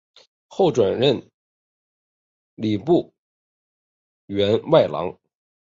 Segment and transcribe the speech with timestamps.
[0.47, 1.29] 后转任
[2.55, 3.13] 礼部
[4.25, 5.15] 员外郎。